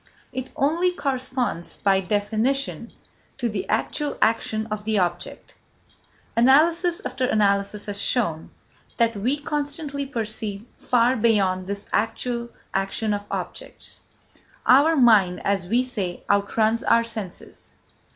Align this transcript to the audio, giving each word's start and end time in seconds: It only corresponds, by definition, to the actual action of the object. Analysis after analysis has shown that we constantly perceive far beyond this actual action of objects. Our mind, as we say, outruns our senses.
It 0.33 0.49
only 0.55 0.91
corresponds, 0.91 1.75
by 1.77 2.01
definition, 2.01 2.91
to 3.37 3.47
the 3.47 3.69
actual 3.69 4.17
action 4.19 4.65
of 4.71 4.83
the 4.83 4.97
object. 4.97 5.53
Analysis 6.35 7.03
after 7.05 7.25
analysis 7.27 7.85
has 7.85 8.01
shown 8.01 8.49
that 8.97 9.15
we 9.15 9.37
constantly 9.37 10.07
perceive 10.07 10.65
far 10.79 11.15
beyond 11.15 11.67
this 11.67 11.85
actual 11.93 12.49
action 12.73 13.13
of 13.13 13.27
objects. 13.29 14.01
Our 14.65 14.95
mind, 14.95 15.39
as 15.45 15.67
we 15.67 15.83
say, 15.83 16.23
outruns 16.31 16.81
our 16.81 17.03
senses. 17.03 17.75